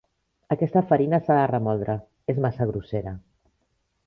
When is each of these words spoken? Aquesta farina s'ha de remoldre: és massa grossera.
Aquesta 0.53 0.81
farina 0.91 1.19
s'ha 1.27 1.37
de 1.41 1.45
remoldre: 1.53 1.99
és 2.35 2.41
massa 2.47 2.69
grossera. 2.73 3.15